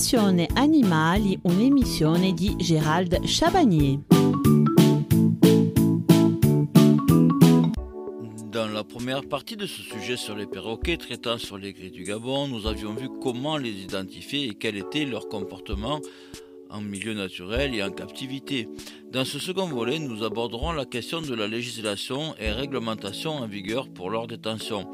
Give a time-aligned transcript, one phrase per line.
[0.00, 3.98] Passione Animali, un'emissione di Gérald Chabagnier.
[8.50, 12.04] Dans la première partie de ce sujet sur les perroquets traitant sur les grilles du
[12.04, 16.00] Gabon, nous avions vu comment les identifier et quel était leur comportement
[16.70, 18.68] en milieu naturel et en captivité.
[19.12, 23.88] Dans ce second volet, nous aborderons la question de la législation et réglementation en vigueur
[23.88, 24.86] pour leur détention.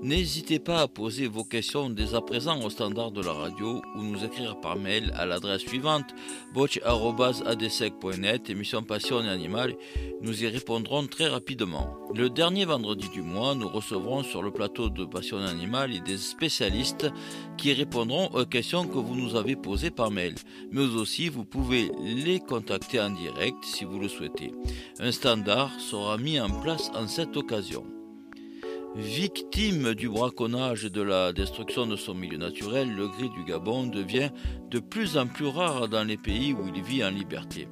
[0.00, 4.02] N'hésitez pas à poser vos questions dès à présent au standard de la radio ou
[4.02, 6.04] nous écrire par mail à l'adresse suivante
[6.52, 9.74] boch.adsec.net, émission Passion et Animal.
[10.20, 11.96] Nous y répondrons très rapidement.
[12.14, 16.18] Le dernier vendredi du mois, nous recevrons sur le plateau de Passion et Animal des
[16.18, 17.10] spécialistes
[17.56, 20.36] qui répondront aux questions que vous nous avez posées par mail.
[20.70, 24.52] Mais aussi, vous pouvez les contacter en direct si vous le souhaitez.
[25.00, 27.84] Un standard sera mis en place en cette occasion.
[28.96, 33.88] Victime du braconnage et de la destruction de son milieu naturel, le gris du Gabon
[33.88, 34.30] devient
[34.70, 37.66] de plus en plus rare dans les pays où il vit en liberté.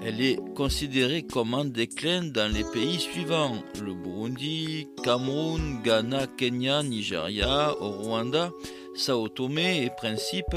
[0.00, 6.82] Elle est considérée comme en déclin dans les pays suivants le Burundi, Cameroun, Ghana, Kenya,
[6.82, 8.50] Nigeria, Rwanda,
[8.94, 10.56] Sao Tomé et Principe,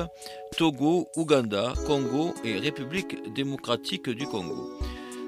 [0.58, 4.78] Togo, Ouganda, Congo et République démocratique du Congo.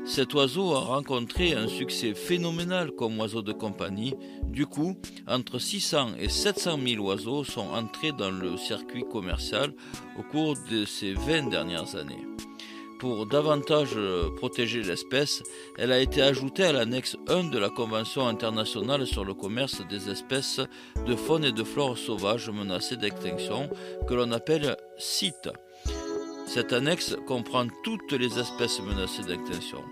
[0.05, 4.13] Cet oiseau a rencontré un succès phénoménal comme oiseau de compagnie.
[4.43, 4.95] Du coup,
[5.27, 9.73] entre 600 et 700 000 oiseaux sont entrés dans le circuit commercial
[10.19, 12.27] au cours de ces 20 dernières années.
[13.03, 13.99] Pour davantage
[14.37, 15.43] protéger l'espèce,
[15.77, 20.09] elle a été ajoutée à l'annexe 1 de la Convention internationale sur le commerce des
[20.09, 20.61] espèces
[21.05, 23.69] de faune et de flore sauvages menacées d'extinction,
[24.07, 25.49] que l'on appelle CITE.
[26.47, 29.83] Cette annexe comprend toutes les espèces menacées d'extinction.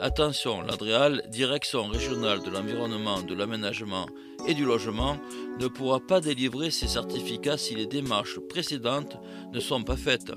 [0.00, 4.06] Attention, l'ADREAL, Direction régionale de l'environnement, de l'aménagement
[4.46, 5.16] et du logement,
[5.58, 9.16] ne pourra pas délivrer ces certificats si les démarches précédentes
[9.52, 10.32] ne sont pas faites.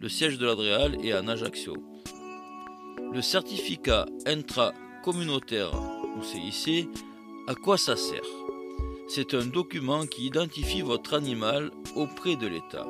[0.00, 1.74] Le siège de l'ADREAL est en Ajaccio.
[3.12, 5.72] Le certificat intracommunautaire
[6.16, 6.88] ou CIC,
[7.46, 8.20] à quoi ça sert?
[9.08, 12.86] C'est un document qui identifie votre animal auprès de l'État.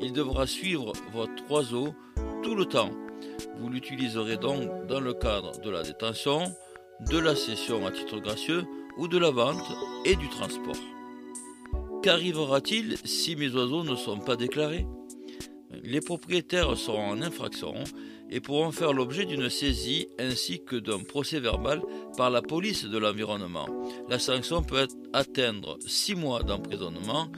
[0.00, 1.94] Il devra suivre votre oiseau
[2.42, 2.90] tout le temps.
[3.58, 6.42] Vous l'utiliserez donc dans le cadre de la détention,
[7.10, 8.64] de la cession à titre gracieux
[8.98, 9.64] ou de la vente
[10.04, 10.76] et du transport.
[12.02, 14.86] Qu'arrivera-t-il si mes oiseaux ne sont pas déclarés?
[15.82, 17.72] Les propriétaires seront en infraction
[18.32, 21.82] et pourront faire l'objet d'une saisie ainsi que d'un procès verbal
[22.16, 23.66] par la police de l'environnement.
[24.08, 27.28] La sanction peut atteindre 6 mois d'emprisonnement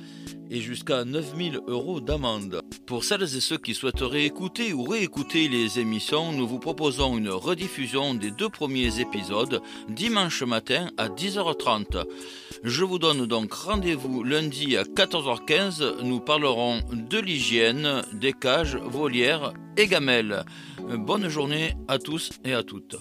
[0.51, 2.63] et jusqu'à 9000 euros d'amende.
[2.87, 7.31] Pour celles et ceux qui souhaiteraient écouter ou réécouter les émissions, nous vous proposons une
[7.31, 12.05] rediffusion des deux premiers épisodes dimanche matin à 10h30.
[12.65, 16.01] Je vous donne donc rendez-vous lundi à 14h15.
[16.03, 20.47] Nous parlerons de l'hygiène, des cages, volières et gamelles.
[20.81, 22.97] Bonne journée à tous et à toutes.